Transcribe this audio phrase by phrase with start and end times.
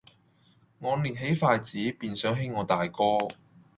[0.79, 3.03] 我捏起筷子，便想起我大哥；